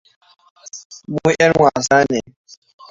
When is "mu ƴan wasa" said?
1.11-1.97